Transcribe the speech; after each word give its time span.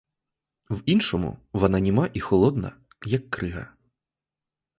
В 0.69 0.81
іншому— 0.85 1.37
вона 1.53 1.79
німа 1.79 2.09
і 2.13 2.19
холодна, 2.19 2.77
як 3.05 3.29
крига. 3.29 3.73